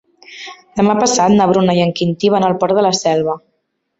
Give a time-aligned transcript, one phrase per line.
[0.79, 3.37] Demà passat na Bruna i en Quintí van al Port de la Selva.